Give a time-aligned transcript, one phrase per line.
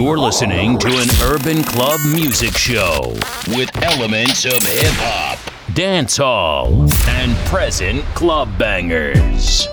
[0.00, 3.12] You're listening to an urban club music show
[3.48, 5.38] with elements of hip hop,
[5.74, 9.68] dance hall, and present club bangers.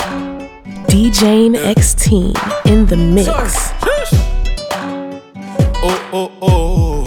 [0.89, 2.33] DJ X-Team
[2.65, 3.29] in the mix.
[5.81, 7.03] Oh oh oh.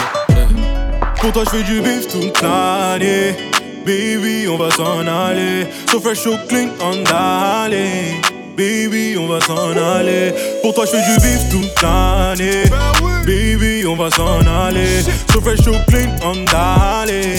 [1.16, 3.36] Pour toi, je fais du bif toute l'année.
[3.84, 5.66] Baby, on va s'en aller.
[5.90, 8.18] So fresh, so clean, on d'aller.
[8.56, 10.32] Baby, on va s'en aller.
[10.62, 13.09] Pour toi, je fais du bif toute l'année.
[13.26, 15.02] Baby, on va s'en aller.
[15.32, 17.36] So fresh, so clean, on d'aller.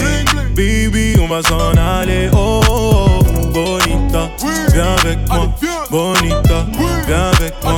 [0.54, 2.30] Baby, on va s'en aller.
[2.32, 4.30] Oh, oh, oh, bonita,
[4.72, 5.48] viens avec moi.
[5.90, 6.66] Bonita,
[7.06, 7.74] viens avec moi.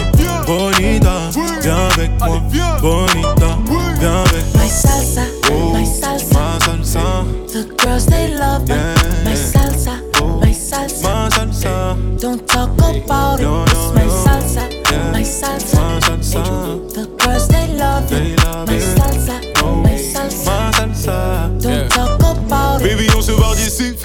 [0.47, 1.31] Bonita,
[1.63, 2.41] viens avec moi.
[2.81, 3.59] Bonita,
[4.01, 4.63] viens avec moi.
[4.63, 6.35] My salsa, Oh, my salsa.
[6.35, 8.71] ma salsa, The girls they love it.
[8.71, 8.95] Yeah.
[9.25, 11.03] My salsa, oh, my salsa.
[11.03, 13.45] ma salsa, Don't talk about it.
[13.45, 14.25] No, It's my no.
[14.25, 15.13] salsa, Yeah.
[15.13, 15.77] my salsa.
[15.81, 16.84] ma salsa, The girls
[18.11, 18.44] they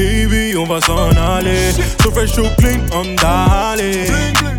[0.00, 1.72] Baby, on va s'en aller.
[2.02, 4.06] So fresh, so clean, on d'aller.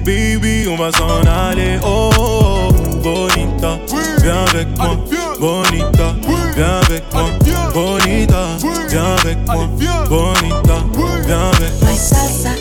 [0.06, 1.80] Baby, on va s'en aller.
[1.84, 3.80] Oh, oh, oh, bonita,
[4.22, 4.96] viens avec moi.
[5.40, 6.14] Bonita,
[6.56, 7.24] viens avec moi.
[7.74, 8.44] Bonita,
[8.88, 9.68] viens avec moi.
[10.08, 10.78] Bonita,
[11.26, 12.61] viens avec moi.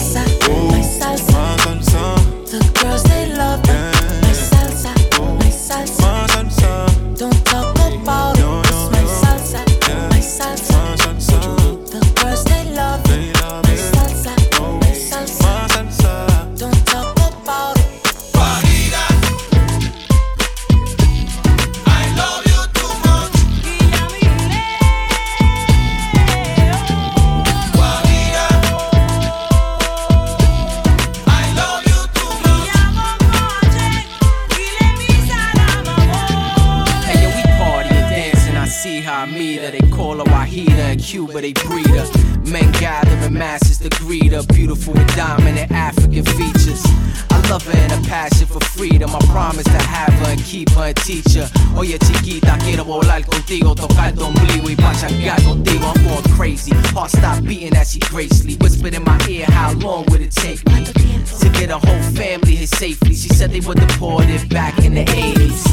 [64.61, 65.63] Back in the 80s.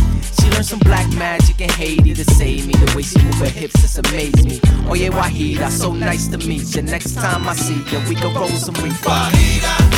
[0.41, 2.73] She learned some black magic in Haiti to save me.
[2.73, 4.61] The way she move her hips just amazed me.
[4.89, 6.83] Oh yeah, Wahida, so nice to meet you.
[6.83, 9.21] Next time I see you, we can roll some reefer.
[9.33, 9.98] Check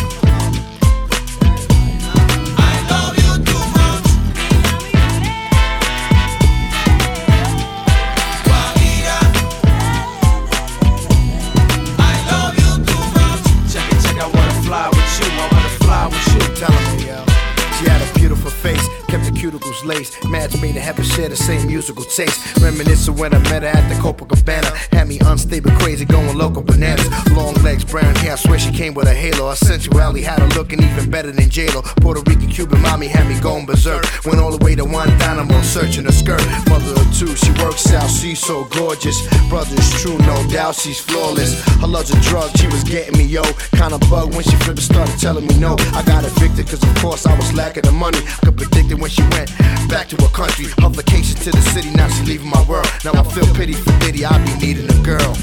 [19.91, 22.39] Mad match made in heaven share the same musical taste.
[22.61, 24.71] Reminiscing when I met her at the Copacabana.
[24.95, 27.09] Had me unstable, crazy, going local bananas.
[27.33, 29.49] Long legs, brown hair, I swear she came with a halo.
[29.51, 31.83] Her sensuality had her looking even better than J-Lo.
[32.03, 34.05] Puerto Rican, Cuban mommy had me going berserk.
[34.25, 36.45] Went all the way to Guantanamo, searching her skirt.
[36.69, 39.19] Mother of two, she works out, she's so gorgeous.
[39.49, 41.65] Brother's true, no doubt, she's flawless.
[41.81, 43.43] Her love's a drug, she was getting me, yo.
[43.75, 45.75] Kinda bug when she flipped started telling me no.
[45.99, 48.19] I got evicted, cause of course I was lacking the money.
[48.19, 49.51] I could predict it when she went
[49.88, 50.67] back to her country.
[50.82, 52.88] Her vacation to the city, now she leaving my world.
[53.05, 55.35] Now I feel pity for Diddy, I be needing a girl.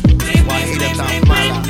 [0.48, 0.98] Why hate that
[1.28, 1.68] lane,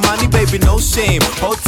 [0.00, 1.22] money, baby, no shame.
[1.40, 1.58] Hold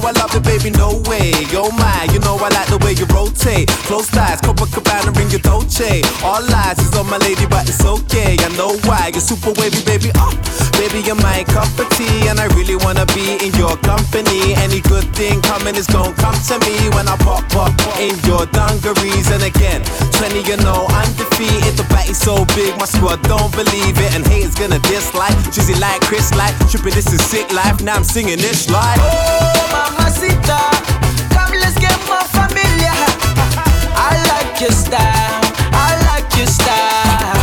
[0.00, 1.32] I love it, baby, no way.
[1.52, 3.68] Yo, my, you know I like the way you rotate.
[3.88, 6.02] Close ties, Copacabana, ring your Dolce.
[6.24, 8.36] All lies is on my lady, but it's okay.
[8.40, 10.10] I know why, you're super wavy, baby.
[10.16, 10.32] Oh,
[10.78, 14.54] baby, you're my cup of tea, and I really wanna be in your company.
[14.56, 18.46] Any good thing coming is gonna come to me when I pop, pop, in your
[18.50, 19.30] dungarees.
[19.30, 19.84] And again,
[20.18, 21.76] 20, you know, undefeated it.
[21.76, 24.14] The is so big, my squad don't believe it.
[24.14, 25.36] And haters gonna dislike.
[25.54, 26.54] Drizzy like Chris like.
[26.70, 27.80] Tripping, this is sick life.
[27.82, 28.98] Now I'm singing this like.
[29.00, 29.89] Oh, mamacita.
[29.90, 32.94] Come, let's get more familiar.
[34.08, 35.42] I like your style.
[35.72, 37.34] I like your style.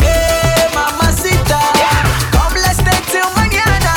[0.00, 1.60] Hey, mamacita.
[2.32, 3.94] Come, let's stay till mañana.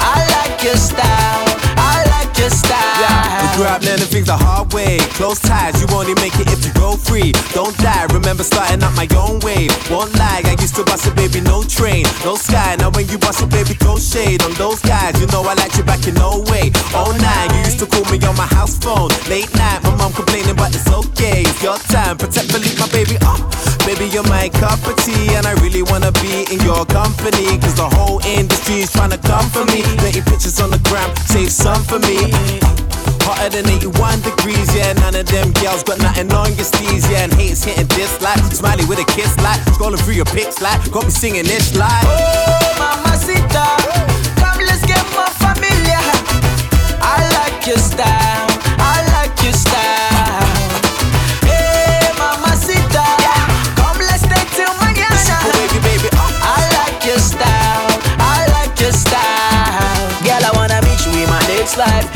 [0.00, 1.46] I like your style.
[1.76, 3.83] I like your style.
[4.24, 4.98] The hard way.
[5.14, 7.32] Close ties, you only make it if you go free.
[7.52, 9.68] Don't die, remember starting up my own way.
[9.90, 12.76] Won't lie, I used to bust it, baby, no train, no sky.
[12.78, 15.20] Now when you bust it, baby, throw shade on those guys.
[15.20, 16.72] You know I like you back in no way.
[16.96, 19.12] Oh nine, you used to call me on my house phone.
[19.28, 21.44] Late night, my mom complaining, but it's okay.
[21.44, 23.20] It's your time, protect, believe my baby.
[23.22, 23.38] Oh,
[23.84, 27.60] baby, you're my cup of tea, and I really wanna be in your company.
[27.60, 29.82] Cause the whole industry is trying to come for me.
[30.00, 32.83] Plenty pictures on the gram, save some for me.
[33.24, 34.92] Hotter than 81 degrees, yeah.
[35.00, 37.24] None of them girls got nothing on your steez, yeah.
[37.24, 40.78] And haters hitting this like smiley with a kiss like scrolling through your pics like
[40.92, 42.04] got me singing this like.
[42.04, 43.64] Oh, mamacita,
[44.36, 46.04] come let's get more familiar.
[47.00, 50.52] I like your style, I like your style.
[51.48, 53.08] Hey, mamacita,
[53.80, 55.48] come let's stay till mañana.
[55.48, 56.28] Oh, baby, baby, oh.
[56.44, 57.88] I like your style,
[58.20, 60.12] I like your style.
[60.20, 62.13] Girl, I wanna meet you in my next life.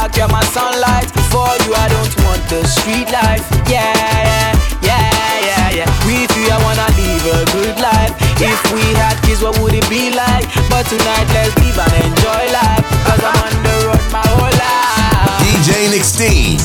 [0.00, 1.12] Dark, you're my sunlight.
[1.28, 3.44] For you, I don't want the street life.
[3.68, 3.84] Yeah,
[4.24, 6.06] yeah, yeah, yeah, yeah.
[6.08, 8.16] With you, I wanna live a good life.
[8.40, 10.48] If we had kids, what would it be like?
[10.72, 12.84] But tonight, let's live and enjoy life.
[13.04, 15.36] Cause I'm on the road my whole life.
[15.44, 16.56] DJ Nixteen.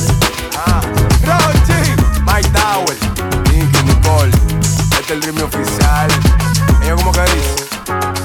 [0.56, 0.80] Ah,
[1.28, 1.92] Rochy,
[2.24, 2.96] Myke Tower,
[3.52, 4.32] Nicki Nicole.
[4.96, 6.08] Este es el ritmo oficial.
[6.82, 8.25] Ella como que dice.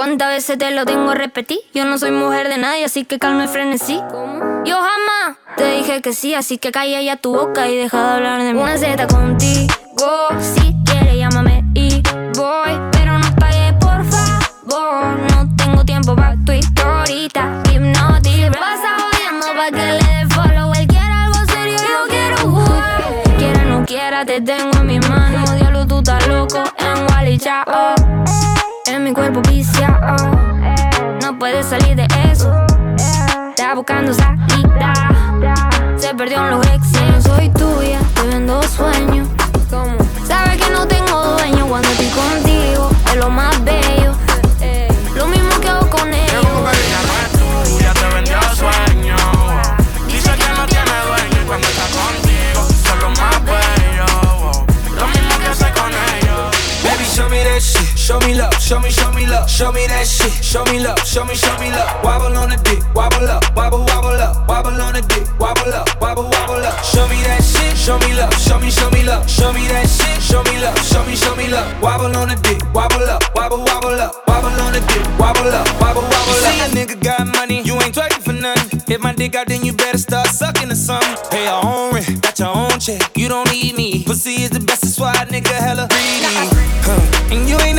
[0.00, 1.58] ¿cuántas veces te lo tengo a repetir?
[1.74, 4.00] Yo no soy mujer de nadie, así que calma y frenesí.
[4.10, 4.64] ¿Cómo?
[4.64, 8.42] Yo jamás dije que sí, así que calla ya tu boca y deja de hablar
[8.42, 8.62] de mí.
[8.62, 9.74] Una Z contigo,
[10.40, 12.00] si quieres llámame y
[12.34, 15.18] voy, pero no pagues por favor.
[15.32, 18.58] No tengo tiempo para tu historita, hipnotic.
[18.58, 20.72] Pasa jodiendo pa' que le dé follow.
[20.78, 23.04] Él quiere algo serio, yo quiero jugar.
[23.36, 24.79] Quiera no quiera, te tengo
[33.90, 34.29] пока, за
[59.60, 59.84] show me love.
[59.84, 60.32] Show me that shit.
[60.42, 62.02] Show me love, show me, show me love.
[62.02, 64.48] Wobble on the dick, wobble up, wobble, wobble up.
[64.48, 66.82] Wobble on the dick, wobble up, wobble, wobble up.
[66.82, 67.76] Show me that shit.
[67.76, 69.28] Show me love, show me, show me love.
[69.28, 70.16] Show me that shit.
[70.22, 71.68] Show me love, show me, show me love.
[71.82, 74.16] Wobble on the dick, wobble up, wobble, wobble up.
[74.26, 76.48] Wobble on the dick, wobble up, wobble, wobble up.
[76.48, 78.80] See a nigga got money, you ain't twerking for nothing.
[78.88, 81.16] If my dick out, then you better start sucking or something.
[81.30, 83.02] Pay your own rent, got your own check.
[83.14, 84.04] You don't need me.
[84.04, 86.48] Pussy is the best, that's why a nigga hella greedy.
[86.80, 87.34] Huh.
[87.34, 87.76] And you ain't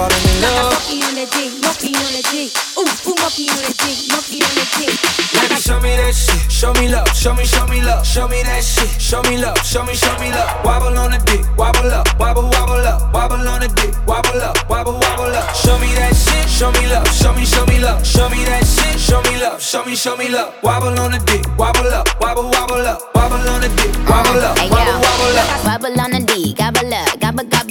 [0.00, 0.72] falling in love.
[0.72, 2.50] Monkey on the dick, monkey on the dick.
[2.80, 4.94] Ooh, ooh, monkey on the dick, monkey on the dick.
[5.36, 6.40] Baby, show me that shit.
[6.48, 7.08] Show me love.
[7.12, 8.06] Show me, show me love.
[8.06, 8.88] Show me that shit.
[8.96, 9.58] Show me love.
[9.60, 10.48] Show me, show me love.
[10.64, 11.44] Wobble on the dick.
[11.56, 12.08] Wobble up.
[12.18, 13.12] Wobble, wobble up.
[13.12, 13.92] Wobble on the dick.
[14.06, 14.56] Wobble up.
[14.70, 15.54] Wobble, wobble up.
[15.54, 16.48] Show me that shit.
[16.48, 17.08] Show me love.
[17.12, 18.00] Show me, show me love.
[18.04, 18.96] Show me that shit.
[19.00, 19.60] Show me love.
[19.60, 20.54] Show me, show me love.
[20.62, 21.44] Wobble on the dick.
[21.60, 22.08] Wobble up.
[22.20, 23.00] Wobble, wobble up.
[23.14, 23.92] Wobble on the dick.
[24.08, 24.56] Wobble up.
[24.56, 25.64] Wobble, wobble up.
[25.64, 26.29] Wobble on the D, gobble up,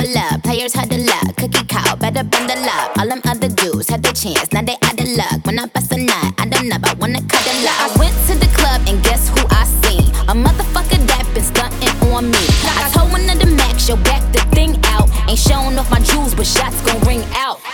[0.09, 0.43] gobble up.
[0.43, 2.97] Players had the luck, cookie cow, better bundle up.
[2.97, 5.45] All them other dudes had their chance, now they out of luck.
[5.45, 7.79] When I bust a nut, I don't I wanna cuddle up.
[7.79, 10.09] I went to the club and guess who I seen?
[10.29, 12.45] A motherfucker that been stunting on me.
[12.63, 15.09] I told one of the max, yo, back the thing out.
[15.27, 17.08] Ain't showing off my jewels, but shots gon'.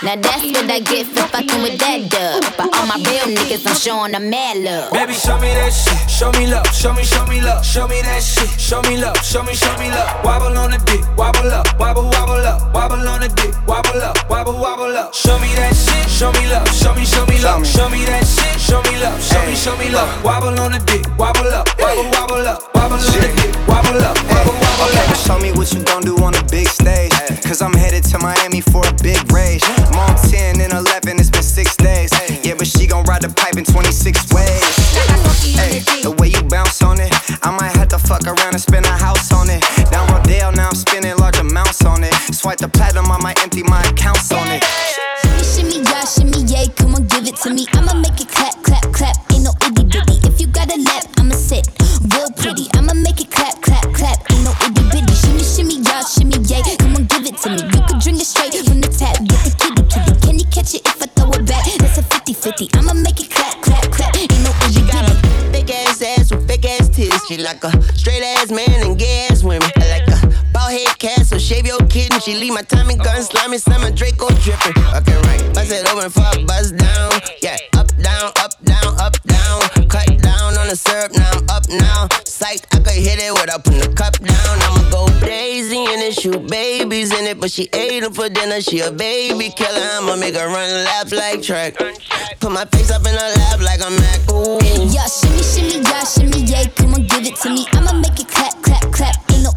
[0.04, 2.44] Now that's what I get for fucking with that dub.
[2.60, 4.92] But all my real niggas, I'm showing them mad love.
[4.92, 5.96] Baby, show me that shit.
[6.10, 6.66] Show me love.
[6.68, 7.64] Show me, show me love.
[7.64, 8.48] Show me that shit.
[8.60, 9.16] Show me love.
[9.24, 10.08] Show me, show me love.
[10.22, 11.00] Wobble on the dick.
[11.16, 11.66] Wobble up.
[11.80, 12.74] Wobble, wobble up.
[12.74, 13.56] Wobble on the dick.
[13.66, 14.14] Wobble up.
[14.28, 15.14] Wobble, wobble up.
[15.14, 16.04] Show me that shit.
[16.12, 16.68] Show me love.
[16.76, 17.66] Show me, show me love.
[17.66, 18.60] Show me that shit.
[18.60, 19.16] Show me love.
[19.24, 20.08] Show me, show me love.
[20.22, 21.02] Wobble on the dick.
[21.18, 21.66] Wobble up.
[21.80, 22.60] Wobble, wobble up.
[22.76, 23.48] Wobble on the dick.
[23.66, 24.14] Wobble up.
[24.28, 25.16] Wobble, wobble Okay, up.
[25.24, 27.12] show me what you gon' do on the big stage.
[27.48, 29.62] Cause I'm headed to Miami for a big rage.
[29.92, 32.10] I'm 10 and 11, it's been six days.
[32.44, 34.62] Yeah, but she gon' ride the pipe in 26 ways.
[35.56, 37.12] Hey, the way you bounce on it,
[37.42, 39.62] I might have to fuck around and spend a house on it.
[39.90, 42.12] Down Rodale, now I'm spending large amounts on it.
[42.34, 43.82] Swipe the platinum, I might empty my
[73.16, 74.76] gun slimy, summer Draco dripping.
[74.92, 75.42] Okay, right.
[75.54, 77.12] Bust it open for a buzz down.
[77.40, 79.60] Yeah, up, down, up, down, up, down.
[79.88, 82.08] Cut down on the syrup, now I'm up now.
[82.24, 84.54] Psyched, I could hit it without putting the cup down.
[84.60, 87.40] I'ma go crazy in it, shoot babies in it.
[87.40, 89.88] But she ate them for dinner, she a baby killer.
[89.96, 91.76] I'ma make her run laps like track.
[92.40, 94.20] Put my face up in her lap like I'm Mac.
[94.30, 94.60] Ooh.
[94.92, 97.64] Yeah, shimmy, shimmy, yeah, shimmy, yay, come on, give it to me.
[97.72, 99.16] I'ma make it clap, clap, clap.
[99.32, 99.52] Ain't no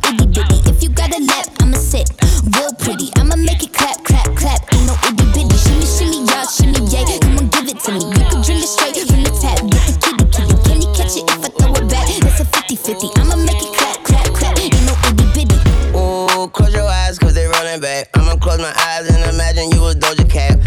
[3.30, 4.74] I'ma make it clap, clap, clap.
[4.74, 5.54] Ain't no itty bitty.
[5.54, 8.02] Shimmy, shimmy, yeah, shimmy, yay, come on, give it to me.
[8.02, 10.56] You can drink it straight from the tap, get the kitty, kitty.
[10.66, 12.10] Can you catch it if I throw it back?
[12.26, 13.22] That's a 50 50.
[13.22, 14.58] I'ma make it clap, clap, clap.
[14.58, 15.58] Ain't no itty bitty.
[15.94, 18.10] Ooh, close your eyes cause they rolling back.
[18.18, 20.59] I'ma close my eyes and imagine you was Doja Cat.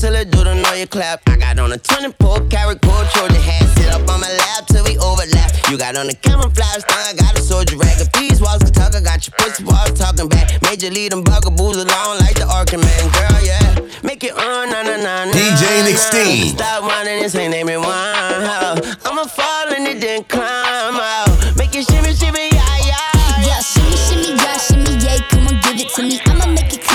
[0.00, 1.20] Make that ass clap do the know you clap.
[1.28, 3.68] I got on a 24 karat gold Trojan hat.
[3.76, 5.52] Sit up on my lap till we overlap.
[5.68, 8.00] You got on the camouflage thong, I got a soldier rag.
[8.00, 10.62] If these walls could talk, I got your pussy walls talking back.
[10.62, 13.76] Major lead them bugaboos along like the Arkin man, girl, yeah.
[14.02, 15.32] Make it on, na na na na.
[15.36, 15.92] DJ na.
[15.92, 16.56] Nixteen.
[16.56, 18.80] Stop whining, this ain't name it one.
[19.04, 21.28] I'ma fall and it then climb out.
[21.60, 23.44] Make it shimmy, shimmy, yeah, yeah.
[23.44, 26.16] Yeah, shimmy, shimmy, yeah, shimmy, yay, come on, give it to me.
[26.24, 26.89] I'ma make it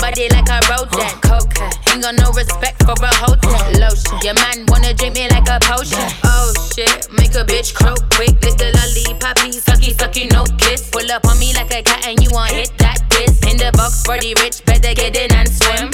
[0.00, 1.70] body like I wrote that cocaine.
[1.92, 4.16] Ain't got no respect for a hotel lotion.
[4.24, 6.00] Your man wanna drink me like a potion.
[6.24, 8.34] Oh shit, make a bitch croak quick.
[8.40, 10.88] Lick the lollipop, please sucky sucky no kiss.
[10.90, 13.38] Pull up on me like a cat and you won't hit that diss.
[13.44, 15.92] In the box, pretty rich, better get in and swim.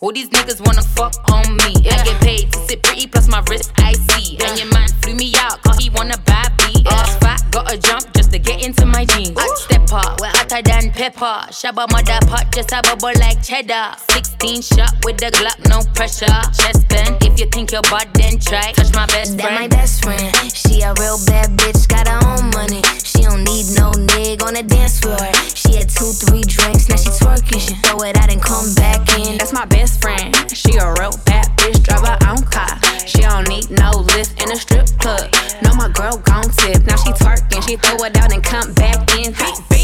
[0.00, 1.74] All these niggas wanna fuck on me.
[1.82, 1.98] Yeah.
[1.98, 4.36] I get paid to sit pretty, plus my wrist icy.
[4.36, 4.46] Yeah.
[4.46, 6.84] And your man flew me out, cause he wanna buy me.
[6.86, 7.18] Uh.
[7.18, 9.34] Fat, gotta jump just to get into my jeans.
[9.36, 11.46] I step up, well, I tie that pepper.
[11.54, 13.94] Shabba mother pot, just a bubble like cheddar.
[14.10, 16.26] 16 shot with the Glock, no pressure.
[16.50, 18.72] Chest bend, if you think you're bad, then try.
[18.74, 19.46] Touch my best friend.
[19.46, 20.34] That my best friend.
[20.50, 22.82] She a real bad bitch, got her own money.
[23.06, 25.22] She don't need no nigga on the dance floor.
[25.54, 27.62] She had two, three drinks, now she twerking.
[27.62, 29.38] She throw it out and come back in.
[29.38, 30.34] That's my best friend.
[30.50, 32.74] She a real bad bitch, drive her own car.
[33.06, 35.30] She don't need no lift in a strip club.
[35.62, 36.82] No, my girl gon' tip.
[36.90, 39.30] Now she twerking, she throw it out and come back in.
[39.30, 39.78] Beep, beep.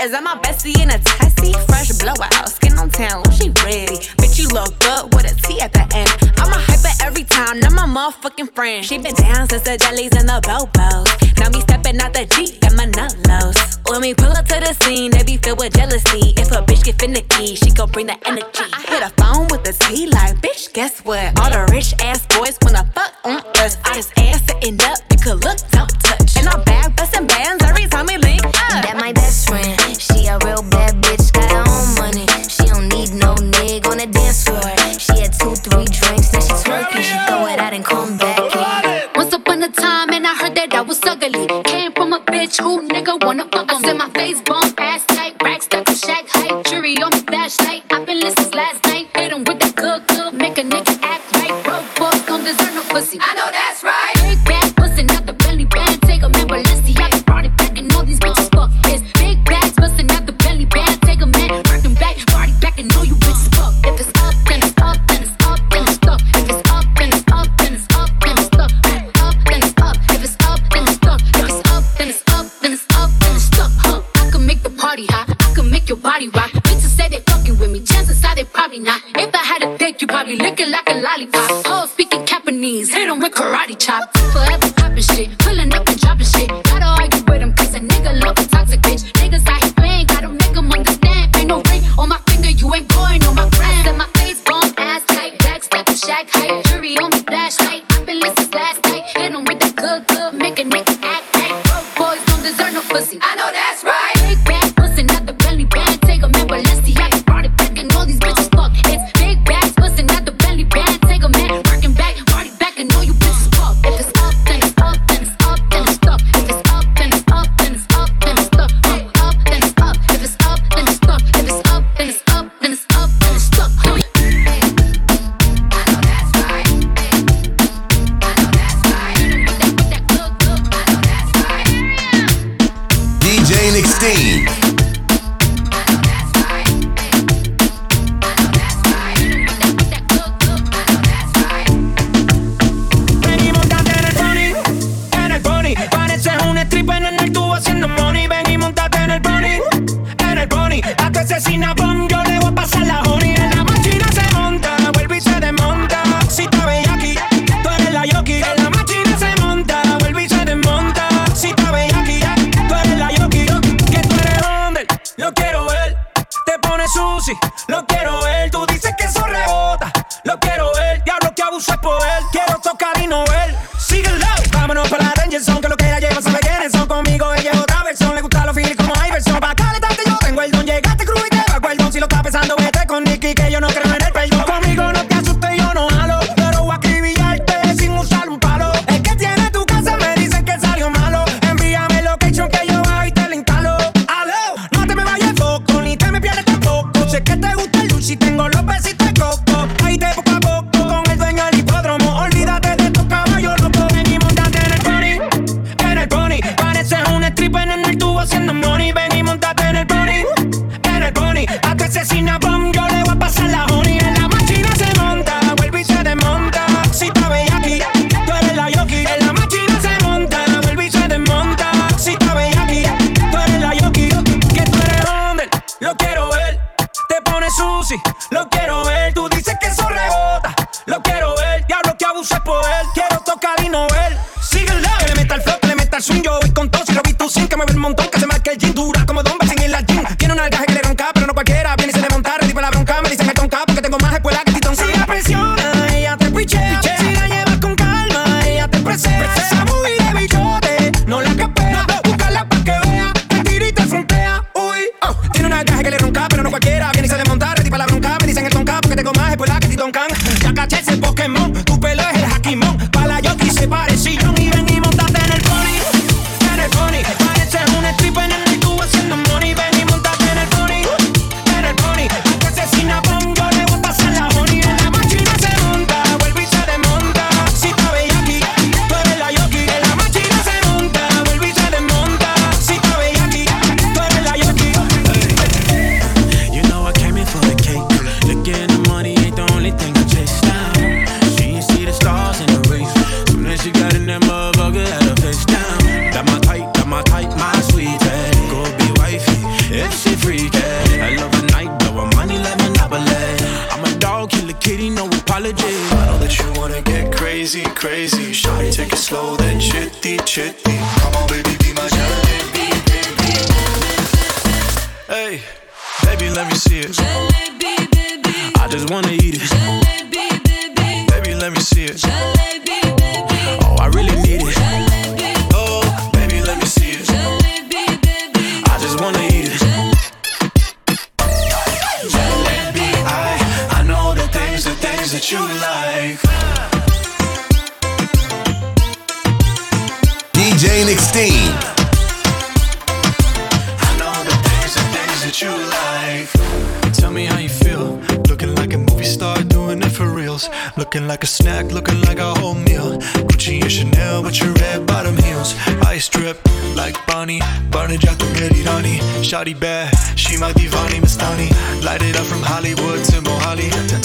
[0.00, 1.52] Is that my my bestie in a tessie.
[1.66, 3.98] Fresh blowout, skin on town, she ready.
[4.18, 6.10] Bitch, you look good with a T at the end.
[6.38, 8.84] I'm a hyper every time, not my motherfucking friend.
[8.84, 11.06] She been down since the jellies and the bobos.
[11.38, 13.78] Now me stepping out the Jeep and my nullos.
[13.90, 16.34] When we pull up to the scene, they be filled with jealousy.
[16.36, 18.66] If a bitch get finicky, she gon' bring the energy.
[18.72, 21.38] I hit a phone with a T like, bitch, guess what?
[21.40, 23.78] All the rich ass boys wanna fuck on us.
[23.84, 26.35] I just ass sitting up, you could look, don't touch.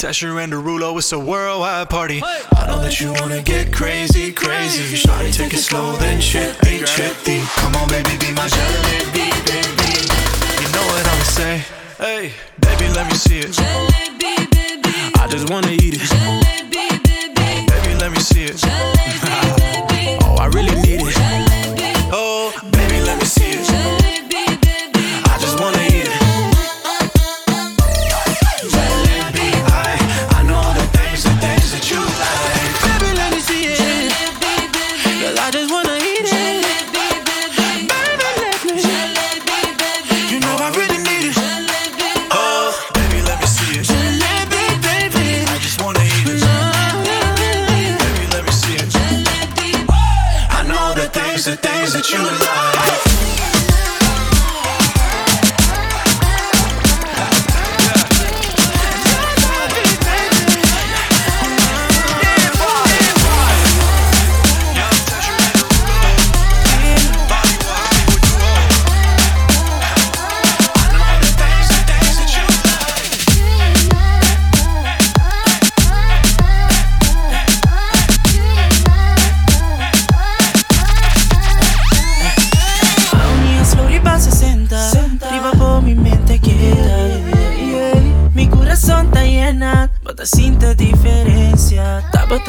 [0.02, 2.20] Tesher and Derulo, it's a worldwide party.
[2.24, 4.96] I know that you wanna get crazy, crazy.
[4.96, 7.38] Shawty, take it slow, then chippy, chippy.
[7.62, 8.82] Come on, baby, be my jelly,
[9.14, 9.30] baby.
[10.58, 11.62] You know what I'ma say?
[11.98, 13.52] Hey, baby, let me see it.
[13.54, 15.12] Jalebi, baby.
[15.22, 16.00] I just wanna eat it.
[16.00, 17.66] Jalebi, baby.
[17.70, 18.56] Baby, let me see it.
[18.56, 20.18] Jalebi, baby.
[20.24, 20.91] oh, I really need.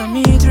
[0.03, 0.42] amigos.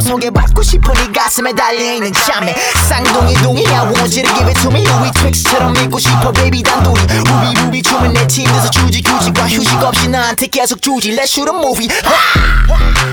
[0.00, 2.54] 소개받고 싶어 네 가슴에 달려있는 참에
[2.88, 7.00] 쌍둥이 동이야 want you to give it to me 우리 트릭스처럼 믿고 싶어 baby 단둘이
[7.00, 11.56] 우비 우비 춤은 내 침대에서 주지 규칙과 휴식 없이 나한테 계속 주지 Let's shoot a
[11.56, 11.88] movie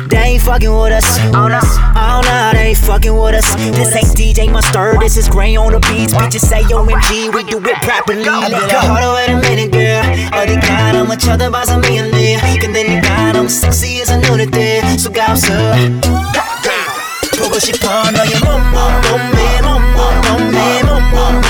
[0.09, 1.05] They ain't fucking with us.
[1.33, 1.59] Oh no,
[1.95, 3.55] oh no, they ain't fucking with us.
[3.73, 6.13] This ain't DJ Mustard, this is Gray on the beats.
[6.13, 8.23] Bitches say OMG, we do it properly.
[8.23, 8.79] Let go.
[8.79, 10.03] Hold on, wait a minute, girl.
[10.33, 12.57] 어디가 너무 쳐다봐서 미안해.
[12.59, 15.47] 근데 네가 너무 섹시해서 눈에 띄 수가 없어.
[17.37, 21.41] 보고 싶어 너의 몸몸 몸매 몸몸 몸매 몸몸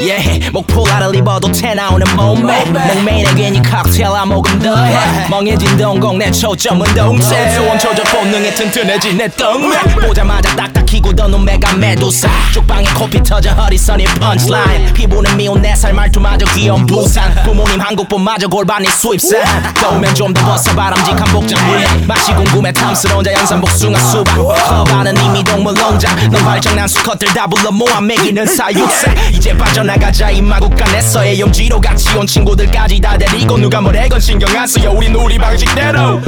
[0.00, 2.64] yeah, 목폴라를 입어도 태 나오는 몸매.
[2.64, 5.28] 목매인에 괜히 칵테일 한 모금 더해.
[5.28, 7.50] 멍해진 동공 내 초점은 동체.
[7.50, 9.78] 소원 조절 본능에 튼튼해진 내 덩매.
[10.06, 12.28] 보자마자 딱딱히 굳어놓은 메가 메두사.
[12.52, 17.34] 쪽방에 코피 터져 허리선이 펀치라인 피부는 미운 내살 말투마저 귀여운 부산.
[17.44, 19.40] 부모님 한국분마저 골반이 수입산
[19.74, 21.58] 더우면 좀 더 벗어 바람직한 복장.
[21.72, 24.36] 위에 맛이 궁금해 탐스러운 자연산 복숭아 수박.
[24.36, 26.14] 커바는 이미 동물 농장.
[26.30, 32.16] 넌 발정난 수컷들 다 불러 모아 먹이는 사육사 이제 빠져나 가자 이 마국간에서의 염지로 같이
[32.16, 36.20] 온 친구들까지 다 데리고 누가 뭐래건 신경 안 써요 우린 우리 방식대로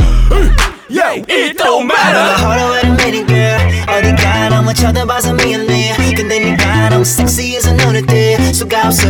[0.91, 3.59] Yeah, it don't matter a minute, girl.
[3.89, 5.95] 어디가 너무 쳐다봐서 미안해.
[6.15, 9.09] 근데 네가 너무 섹시해서 눈에 띄 수가 없어.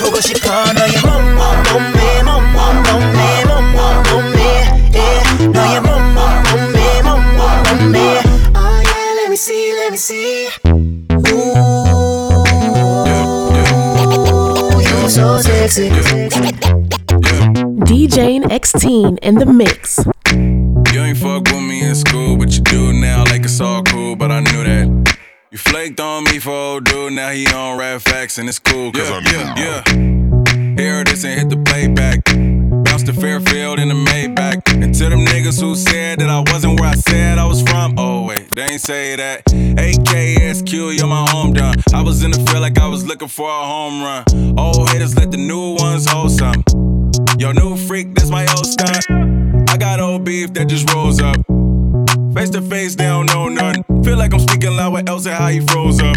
[0.00, 1.36] 보고 싶어 너의 몸몸
[1.72, 1.97] 몸매 몸몸
[15.68, 16.40] so sexy.
[17.84, 19.98] DJ X-Teen in the mix.
[20.92, 24.16] You ain't fuck with me in school, but you do now like it's all cool,
[24.16, 25.18] but I knew that.
[25.50, 28.92] You flaked on me for old dude, now he on rap facts and it's cool,
[28.92, 29.82] cause I'm yeah, yeah.
[30.76, 32.57] Here this and hit the playback.
[33.06, 34.82] To Fairfield in the Maybach.
[34.82, 37.94] And to them niggas who said that I wasn't where I said I was from,
[37.96, 39.44] oh wait, they ain't say that.
[39.46, 41.76] AKSQ, you're my home done.
[41.94, 44.58] I was in the field like I was looking for a home run.
[44.58, 46.64] Old haters let the new ones hold some.
[47.38, 49.06] Yo, new freak, that's my old stunt.
[49.70, 51.36] I got old beef that just rolls up.
[52.34, 53.84] Face to face, they don't know nothing.
[54.02, 56.16] Feel like I'm speaking loud with else and how he froze up.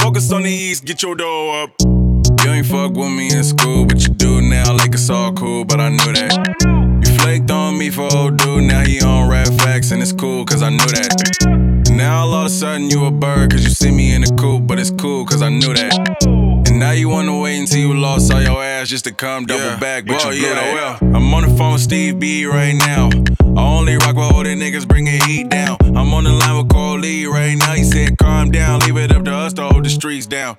[0.00, 2.07] Focus on the east, get your dough up.
[2.44, 5.64] You ain't fuck with me in school, but you do now like it's all cool,
[5.64, 7.02] but I knew that.
[7.04, 10.44] You flaked on me for old dude, now he on rap facts and it's cool,
[10.44, 11.46] cause I knew that.
[11.88, 14.34] And now all of a sudden you a bird, cause you see me in the
[14.38, 16.26] coop, but it's cool, cause I knew that.
[16.68, 19.78] And now you wanna wait until you lost all your ass just to come double
[19.80, 21.02] back, but Well, you blew yeah, that.
[21.02, 23.10] I'm on the phone with Steve B right now.
[23.56, 25.76] I only rock with older niggas bringing heat down.
[25.82, 27.72] I'm on the line with Carl Lee right now.
[27.72, 30.56] He said, calm down, leave it up to us to hold the streets down.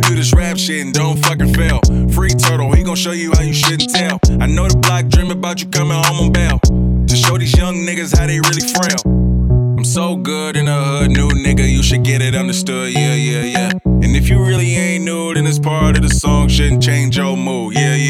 [0.00, 1.80] Do this rap shit and don't fucking fail.
[2.12, 4.18] Free turtle, he gon' show you how you shouldn't tell.
[4.40, 6.58] I know the block dream about you coming home on bail.
[6.58, 8.98] To show these young niggas how they really frail.
[9.78, 13.44] I'm so good in the hood, new nigga, you should get it understood, yeah, yeah,
[13.44, 13.70] yeah.
[13.84, 17.36] And if you really ain't new, then it's part of the song, shouldn't change your
[17.36, 18.09] mood, yeah, yeah,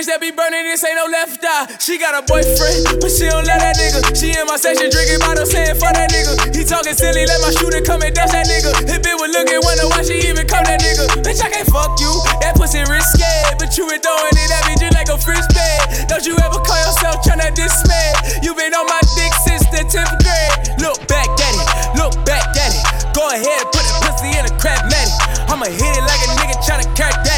[0.00, 1.76] bitch that be burning, this ain't no left eye.
[1.76, 4.00] She got a boyfriend, but she don't let that nigga.
[4.16, 6.56] She in my section drinking bottles, saying for that nigga.
[6.56, 8.72] He talking silly, let my shooter come and dust that nigga.
[8.88, 11.04] His bitch was looking, wonder why she even come that nigga.
[11.20, 12.08] Bitch, I can't fuck you,
[12.40, 13.28] that pussy risky.
[13.60, 16.08] But you been throwing it at me just like a frisbee.
[16.08, 18.40] Don't you ever call yourself tryna diss dismay?
[18.40, 20.80] You been on my dick since the 10th grade.
[20.80, 21.68] Look back at it,
[22.00, 22.84] look back at it.
[23.12, 25.12] Go ahead, put the pussy in a crab matty.
[25.44, 27.29] I'ma hit it like a nigga tryna crack daddy.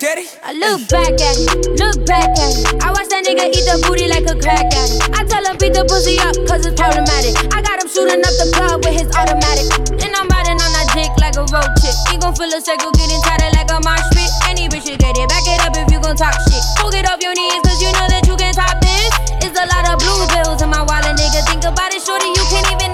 [0.00, 0.40] You look back at it.
[0.40, 2.64] I look back at it, look back at it.
[2.80, 5.12] I watch that nigga eat the booty like a crack addict.
[5.12, 7.36] I tell him beat the pussy up, cause it's problematic.
[7.52, 9.68] I got him shooting up the club with his automatic.
[10.00, 11.92] And I'm riding on that dick like a road chick.
[12.08, 14.30] He gon' feel a circle getting tighter like a marsh pit.
[14.48, 16.64] Any bitch should get it, back it up if you gon' talk shit.
[16.80, 19.12] Go get off your knees, cause you know that you can top this.
[19.44, 21.44] It's a lot of blue bills in my wallet, nigga.
[21.44, 22.89] Think about it, shorty, you can't even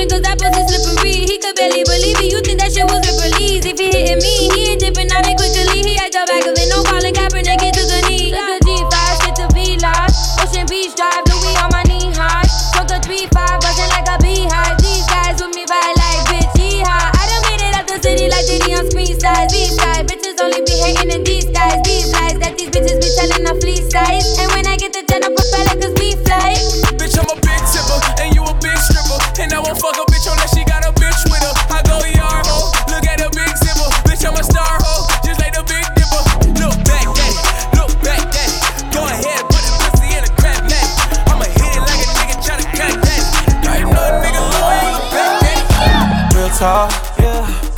[0.00, 1.28] He cause that pussy slippery.
[1.28, 2.32] He could barely believe it.
[2.32, 3.68] You think that shit was released.
[3.68, 5.84] If he hitting me, he ain't dipping out it quickly.
[5.84, 6.72] He at the back of it.
[6.72, 8.32] No calling Kaepernick, get to the knee.
[8.32, 10.40] Look at G5, shit be lost.
[10.40, 12.48] Ocean Beach Drive, Louis on my knee high.
[12.72, 14.80] Smoke the 3-5, buzzing like a beehive.
[14.80, 16.48] These guys with me by like bitch,
[16.80, 17.12] high.
[17.12, 19.52] I done made it out the city like Diddy on screen size.
[19.52, 21.76] These guys, bitches only be hating in these guys.
[21.84, 24.24] These lies that these bitches be telling the fleece size.
[24.40, 24.48] And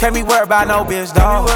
[0.02, 1.46] Can't be worried about no bitch, dog.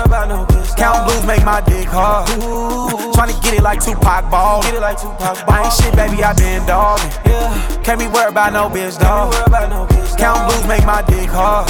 [0.76, 2.28] Count blues make my dick hard.
[2.28, 4.62] Tryna get it like Tupac ball.
[4.62, 5.50] Get it like Tupac ball.
[5.52, 7.10] I ain't shit, baby, I been dogging.
[7.26, 7.82] Yeah.
[7.82, 9.34] Can't be worried about no bitch, dog.
[10.16, 11.66] Count blues make my dick hard.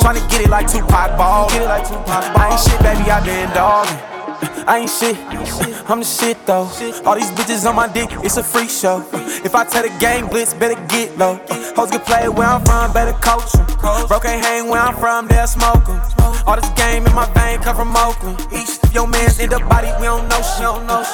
[0.00, 1.50] Tryna get it like Tupac ball.
[1.50, 2.40] Get it like Tupac ball.
[2.40, 4.11] I ain't shit, baby, I been dogging.
[4.66, 5.16] I ain't shit,
[5.90, 6.70] I'm the shit though.
[7.04, 9.04] All these bitches on my dick, it's a freak show.
[9.44, 11.40] If I tell the gang blitz, better get low.
[11.74, 13.66] Hoes get played where I'm from, better coach 'em.
[14.06, 16.00] Bro can't hang where I'm from, they'll smoke 'em.
[16.46, 18.40] All this game in my vein come from Oakland.
[18.52, 20.66] Of your man's in the body, we don't know shit.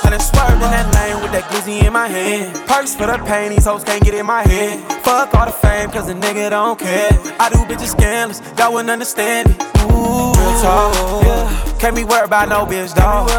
[0.05, 2.55] And then swerved in that lane with that glizzy in my hand.
[2.67, 4.81] Purse for the pain, these hoes can't get in my head.
[5.05, 7.11] Fuck all the fame, cause the nigga don't care.
[7.39, 9.63] I do bitches scandalous, y'all wouldn't understand it.
[9.91, 11.68] Ooh, real talk, yeah.
[11.79, 13.31] Can't be worried about no bitch, dog.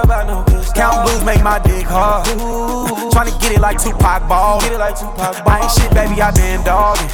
[0.74, 2.26] Count blues make my dick hard.
[3.12, 4.62] Tryna get it like Tupac ball.
[4.62, 5.54] Get it like Tupac ball.
[5.54, 7.10] I ain't shit, baby, I been dogging.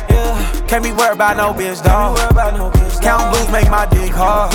[0.68, 2.18] Can't be worried about no bitch, dog.
[3.02, 4.52] Count blues make my dick hard.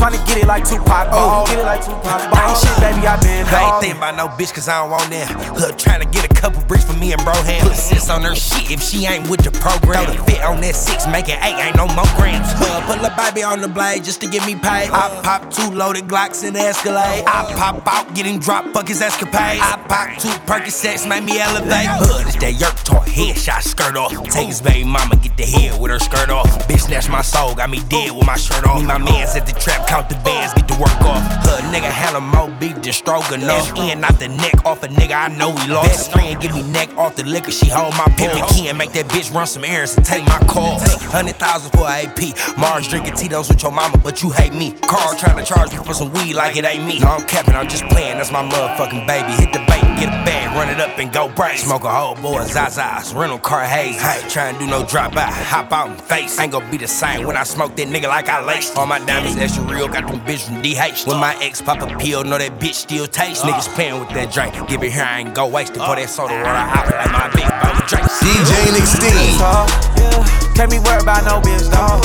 [0.00, 1.46] Tryna get it like Tupac ball.
[1.46, 2.32] Get it like Tupac ball.
[2.32, 3.80] I ain't shit, baby, I been I ain't dogging.
[3.80, 5.28] thinking about no bitch cause I don't want that.
[5.60, 7.68] Hood trying to get a couple bricks for me and bro hand.
[7.68, 10.04] Put sis on her shit if she ain't with the program.
[10.04, 12.48] Throw the fit on that six, make it eight, ain't no more grams.
[12.56, 14.88] Hood, put the baby on the blade just to get me paid.
[14.92, 17.24] I pop two loaded Glocks in the Escalade.
[17.26, 19.60] I pop out, getting dropped, fuck his escapade.
[19.60, 21.86] I pop two Percocets, make me elevate.
[22.00, 24.12] Hood is that yerk talk, headshot skirt off.
[24.30, 26.46] Take his baby mama, get the head with her skirt off.
[26.68, 28.80] Bitch snatch my soul, got me dead with my shirt off.
[28.80, 31.22] Me, my mans at the trap, count the bands, get the work off.
[31.44, 33.76] Hood nigga handle more beef than stroganoff.
[33.76, 35.88] In, not the neck off a nigga, I know he lost.
[35.88, 38.92] Best friend give me neck off the liquor, she hold my pimp and and make
[38.92, 40.78] that bitch run some errands and take my call.
[41.10, 42.56] Hundred thousand for AP.
[42.56, 44.72] Mars drinking Tito's with your mama, but you hate me.
[44.86, 46.98] Carl trying to charge me for some weed like it ain't me.
[46.98, 49.32] No, I'm capping, I'm just playing, that's my motherfucking baby.
[49.32, 51.58] Hit the bait, get a bag, run it up and go break.
[51.58, 54.00] Smoke a whole boy Zaza's, rental car haze.
[54.02, 56.38] I ain't trying to do no drop out, hop out and face.
[56.38, 58.76] Ain't gonna be the same when I smoke that nigga like I laced.
[58.76, 61.06] All my diamonds extra real, got them bitch from DH.
[61.06, 63.44] When my ex pop a pill, know that bitch still taste.
[63.44, 63.48] Uh.
[63.48, 65.78] Niggas playing with that drink, give it here, I ain't go waste it.
[65.78, 68.04] Pour that soda water, hop like my big body drink.
[68.22, 70.34] DJ Nick Steen.
[70.54, 72.02] Can't be worried about no bitch, dog.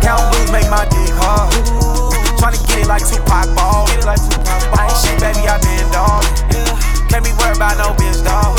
[0.00, 1.85] Count blues make my dick hard.
[2.38, 3.86] Tryna get it like Tupac ball.
[3.86, 4.78] Get it like Tupac ball.
[4.78, 7.08] I ain't shit, baby, I been dogging.
[7.08, 8.56] Can't be worried about no bitch, dog.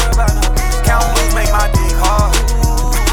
[0.83, 2.56] Count blues make my dick hard.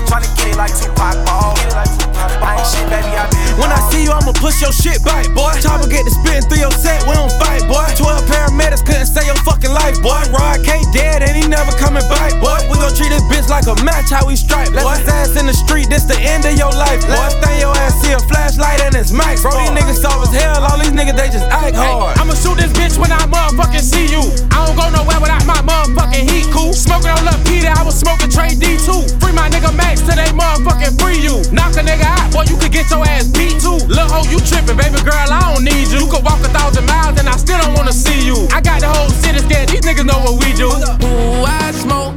[0.09, 1.57] Tryna get it like Tupac ball.
[1.57, 2.49] Get it like Tupac ball.
[2.49, 5.27] I ain't shit, baby, I been When I see you, I'ma push your shit back,
[5.35, 5.53] boy.
[5.61, 7.87] Chopper get to spitting through your set, we don't fight, boy.
[7.97, 10.21] 12 paramedics couldn't save your fucking life, boy.
[10.31, 12.57] Rod K dead and he never coming back, boy.
[12.71, 14.85] We gon' treat this bitch like a match, how we strike, boy.
[14.85, 17.17] Left his ass in the street, this the end of your life, boy.
[17.17, 19.53] Last thing your ass see a flashlight and it's max, bro.
[19.57, 22.19] These niggas soft as hell, all these niggas they just act hard.
[22.19, 24.25] I'ma shoot this bitch when I motherfucking see you.
[24.53, 26.73] I don't go nowhere without my motherfucking heat cool.
[26.73, 29.21] Smoking on Lil Peter, I was smoking Trey D2.
[29.21, 31.39] Free my nigga Max till they motherfucking free you.
[31.55, 33.79] Knock a nigga out, boy, you could get your ass beat too.
[33.87, 36.01] Lil' hoe, you tripping, baby girl, I don't need you.
[36.01, 38.49] You could walk a thousand miles and I still don't wanna see you.
[38.51, 40.67] I got the whole city scared, these niggas know what we do.
[40.67, 42.17] Ooh, I smoke,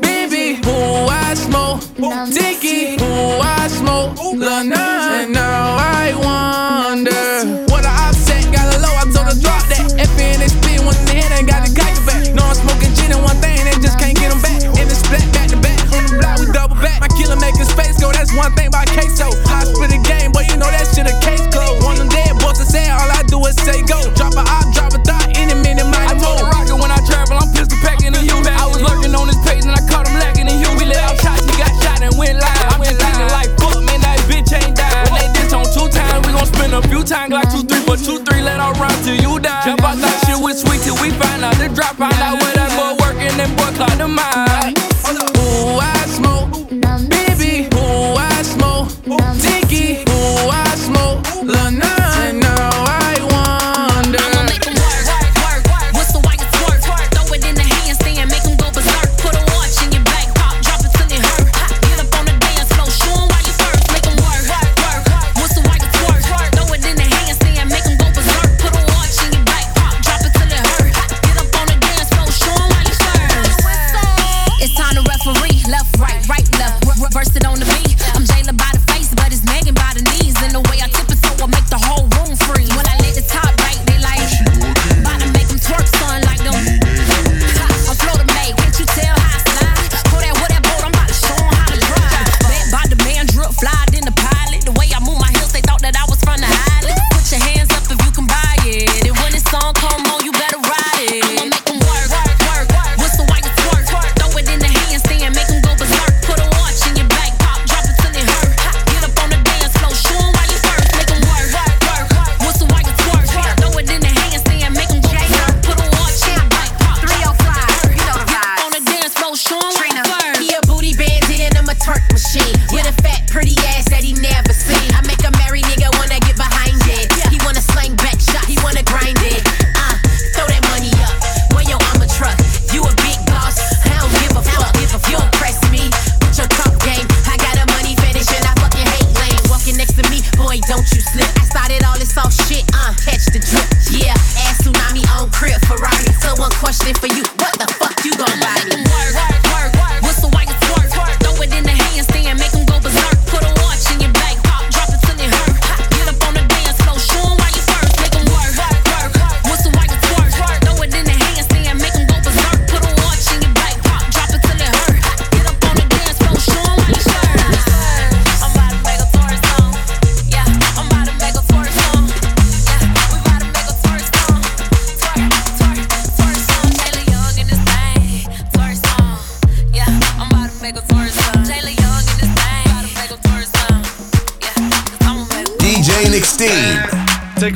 [0.00, 0.60] baby.
[0.66, 1.80] Ooh, I smoke,
[2.32, 2.96] Dicky.
[3.02, 4.64] Ooh, I smoke, Lil
[18.40, 19.28] one thing about queso.
[19.52, 21.84] I spit a game, but you know that shit a case closed.
[21.84, 24.00] One of them dead boys are saying all I do is say go.
[24.16, 27.00] Drop a op, drop a thought, any minute might I told the rocket when I
[27.04, 30.08] travel, I'm pistol packing and you I was lurking on his page and I caught
[30.08, 32.64] him lacking and you We let out shots, he got shot and went live.
[32.72, 35.12] I'm just thinking like fuck, man, that bitch ain't died.
[35.12, 37.84] When they diss on two times, we gon' spend a few times like two three,
[37.84, 39.68] but two three let all rhyme till you die.
[39.68, 42.54] Jump out that shit with sweet till we find out the drop, find out where
[42.56, 44.29] that boy working and boy clock the mind.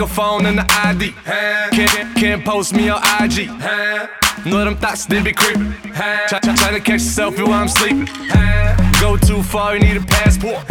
[0.03, 1.13] Phone and the ID.
[1.71, 3.49] Can't, can't post me on IG.
[4.45, 5.73] Know them thoughts, they be creeping.
[6.29, 8.09] Try, try, try to catch selfie while I'm sleeping.
[9.01, 10.67] Go too far, you need a passport.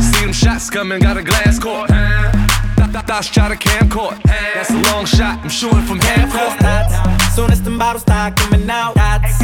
[0.00, 1.88] See them shots coming, got a glass court.
[1.90, 4.22] Th- th- Thoughts try to camcord.
[4.54, 7.32] That's a long shot, I'm shooting from half court.
[7.34, 9.38] Soon as the bottles start coming out, dots.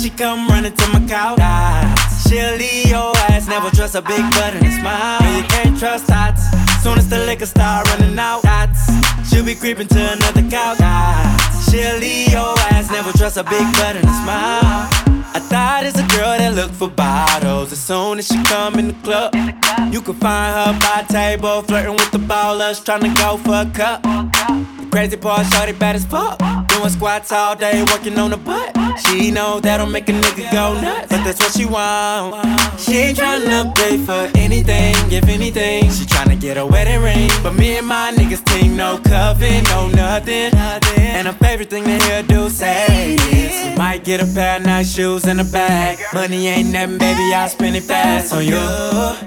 [0.00, 1.38] She come running to my couch.
[1.38, 2.28] Dots.
[2.28, 5.36] She'll leave your ass, never trust a big butt and smile.
[5.36, 6.44] You can't trust dots.
[6.84, 8.92] Soon as the liquor start running out, dots.
[9.30, 10.76] She'll be creeping to another couch.
[10.76, 11.70] Dots.
[11.70, 14.86] She'll leave your ass, never trust a big butt and a smile.
[15.32, 17.72] I thought it's a girl that look for bottles.
[17.72, 19.34] As soon as she come in the club,
[19.90, 23.70] you can find her by table, flirting with the ballers, trying to go for a
[23.72, 24.73] cup.
[24.94, 26.38] Crazy part, shorty bad as fuck.
[26.68, 28.76] Doing squats all day, working on the butt.
[29.00, 32.46] She know that'll make a nigga go nuts, but that's what she want.
[32.78, 35.90] She ain't tryna pay for anything, if anything.
[35.90, 39.88] She tryna get a wedding ring, but me and my niggas team no coven, no
[39.88, 40.54] nothing.
[40.54, 44.62] And her favorite thing to hear do say is, we might get a pair of
[44.64, 45.98] nice shoes and a bag.
[46.14, 48.62] Money ain't nothing, baby, I'll spend it fast on you.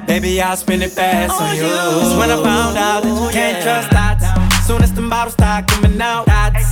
[0.08, 1.64] Baby, I'll spend it fast on you.
[1.64, 4.37] That's when I found out that you can't trust dots.
[4.68, 6.68] Soon as the bottles start coming out, dots.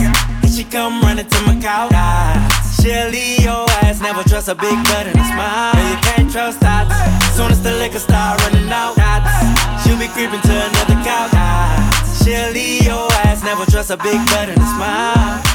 [0.54, 1.96] She come running to my couch.
[2.76, 5.74] She'll leave your ass, never trust a big butt and a smile.
[5.76, 6.92] No, you can't trust dots.
[7.38, 9.32] Soon as the liquor start running out, dots.
[9.82, 11.32] She'll be creeping to another couch.
[12.22, 15.55] She'll leave your ass, never trust a big butt and a smile.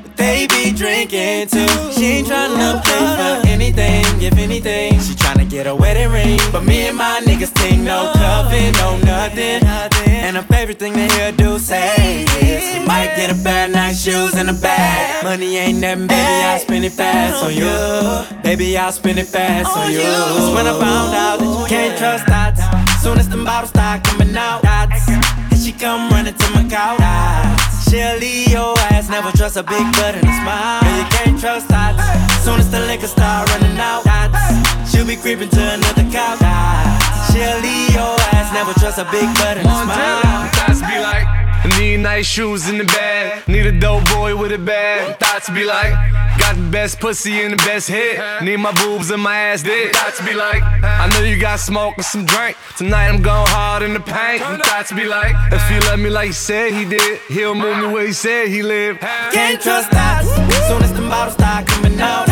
[0.21, 1.91] They drinking too.
[1.93, 4.99] She ain't tryna pay for anything, if anything.
[4.99, 8.97] She tryna get a wedding ring, but me and my niggas think no coven, no
[8.99, 9.65] nothing.
[10.05, 13.71] And her favorite thing to hear do say is, you might get a pair of
[13.71, 15.23] nice shoes and a bag.
[15.23, 18.43] Money ain't nothing, baby, I'll spend it fast on you.
[18.43, 20.03] Baby, I'll spend it fast on you.
[20.03, 22.61] That's when I found out that you can't trust dots.
[23.01, 25.09] Soon as them bottles start coming out, dots.
[25.09, 27.70] And she come running to my couch.
[27.91, 30.79] She'll leave your ass, never trust a big butt and a smile.
[30.81, 31.99] No, you can't trust dots.
[32.39, 34.89] Soon as the liquor start running out, dots.
[34.89, 37.33] She'll be creeping to another couch, dots.
[37.33, 40.47] She'll leave your ass, never trust a big butt and a smile.
[40.55, 43.47] Thoughts be like, Need nice shoes in the bag.
[43.47, 45.17] Need a dope boy with a bag.
[45.19, 45.93] Thoughts be like,
[46.39, 48.19] got the best pussy and the best hit.
[48.41, 49.93] Need my boobs and my ass dick.
[49.95, 52.57] Thoughts be like, I know you got smoke and some drink.
[52.77, 54.41] Tonight I'm going hard in the paint.
[54.65, 57.87] Thoughts be like, if he love me like he said he did, he'll move me
[57.93, 58.99] where he said he lived.
[58.99, 60.25] Can't trust us.
[60.67, 62.25] Soon as the bottles start coming out,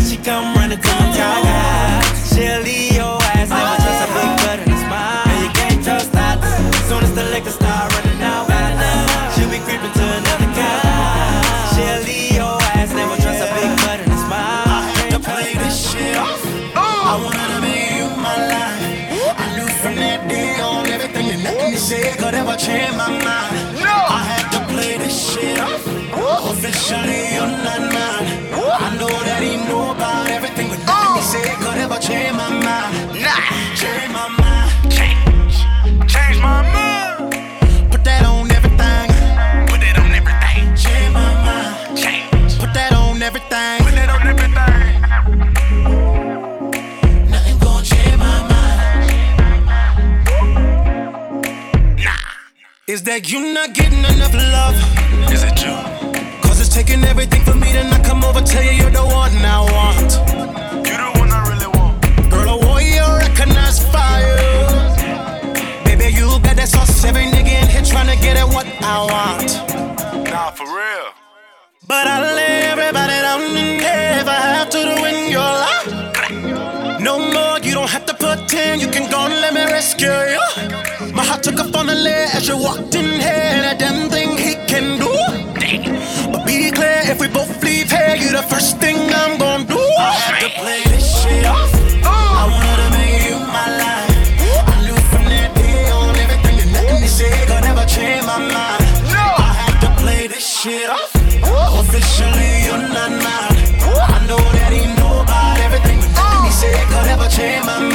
[0.00, 2.02] she come running to my.
[2.34, 3.21] She'll leave
[26.92, 28.26] Officially, you're not mine.
[28.52, 31.32] I know that he knew about everything, but nothing he oh.
[31.32, 33.16] said could ever change my mind.
[33.16, 33.40] Nah,
[33.80, 34.92] change my mind.
[34.92, 35.56] Change,
[36.12, 37.32] change my mind.
[37.90, 39.08] Put that on everything.
[39.72, 40.76] Put that on everything.
[40.76, 41.96] Change my mind.
[41.96, 42.58] Change.
[42.60, 43.78] Put that on everything.
[43.86, 45.00] Put that on everything.
[47.30, 49.08] Nothing gon' change my mind.
[52.04, 52.20] Nah.
[52.86, 54.76] Is that you not getting enough love?
[55.32, 56.01] Is it you?
[56.72, 60.10] Taking everything from me to not come over, tell you you're the one I want.
[60.88, 62.00] You the one I really want.
[62.30, 64.38] Girl, I you to recognize fire.
[65.84, 69.04] Baby, you got that sauce, every nigga in here trying to get at what I
[69.04, 69.50] want.
[70.30, 71.12] Nah, for real.
[71.86, 73.82] But I lay everybody down and
[74.22, 77.00] if I have to to win your life.
[77.02, 81.12] No more, you don't have to pretend, you can go and let me rescue you.
[81.12, 84.38] My heart took off on the ledge as you walked in here, that damn thing
[84.38, 85.51] he can do.
[85.62, 89.78] But be clear, if we both leave here, you the first thing I'm gonna do.
[89.78, 91.72] I had to play this shit off.
[92.04, 94.10] I wanted to make you my life.
[94.66, 98.82] I knew from that day on everything that nothing they said could change my mind.
[99.38, 101.14] I had to play this shit off.
[101.78, 103.54] Officially, you're not mine.
[104.14, 107.78] I know that he know about everything, but nothing he said could ever change my
[107.78, 107.91] mind.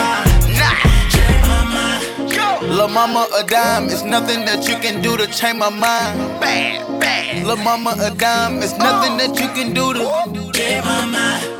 [2.88, 6.40] Lil' mama a dime, it's nothing that you can do to change my mind.
[6.40, 7.46] Bad, bad.
[7.46, 11.57] Lil' mama a dime, it's nothing that you can do to change my mind.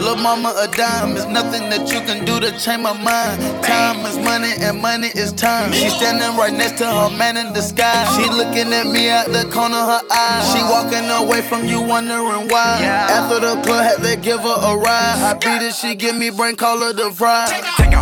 [0.00, 3.36] Lil' mama a dime, it's nothing that you can do to change my mind.
[3.62, 5.72] Time is money and money is time.
[5.72, 8.08] She standing right next to her man in the sky.
[8.16, 10.40] She looking at me out the corner of her eye.
[10.52, 12.80] She walking away from you wondering why.
[12.82, 15.20] After the club had to give her a ride.
[15.20, 17.46] I beat it, she give me brain, call her the fry.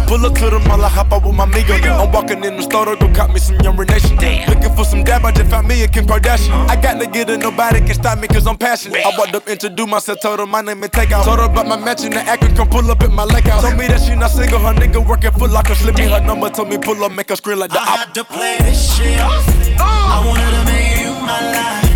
[0.07, 1.75] Pull up to the mall, I hop out with my amigo.
[1.75, 4.17] I'm walking in the store to go cop me some Young Nation.
[4.49, 6.55] Looking for some dab, I just found me a Kim Kardashian.
[6.71, 9.05] I got to get it, nobody can stop me cause I'm passionate.
[9.05, 11.25] I walked up, introduced myself, told her my name and take out.
[11.25, 13.63] Told her about my match the Akron, come pull up at my lake house.
[13.63, 15.75] Told me that she not single, her nigga working full locker.
[15.75, 18.25] Slip me her number, told me pull up, make her scream like I had to
[18.25, 19.47] play this shit off.
[19.81, 21.89] I wanted to make you my life.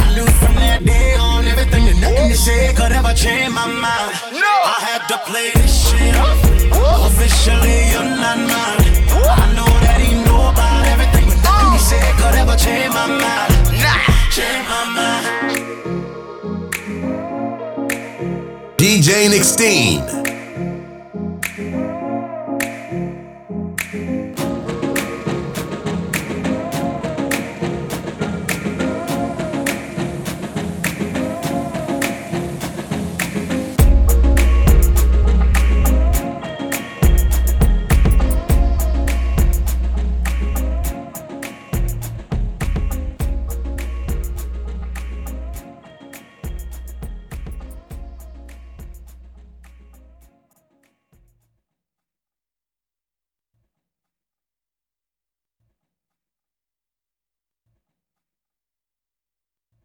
[0.00, 3.66] I knew from that day on everything that nothing they said could ever change my
[3.68, 4.12] mind.
[4.32, 4.54] No.
[4.64, 6.40] I had to play this shit off.
[7.12, 8.80] Officially, you're not mine.
[9.12, 13.06] I know that he know about everything, but nothing he said could ever change my
[13.12, 13.52] mind.
[13.76, 14.00] Nah,
[14.32, 15.93] change my mind.
[18.84, 20.23] DJ Nick.